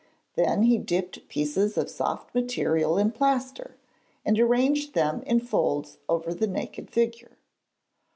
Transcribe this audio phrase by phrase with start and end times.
[0.33, 3.75] Then he dipped pieces of soft material in plaster,
[4.25, 7.37] and arranged them in folds over the naked figure.